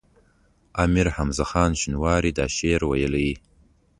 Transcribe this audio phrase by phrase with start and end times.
[0.83, 3.29] امیر حمزه خان شینواری دا شعر ویلی.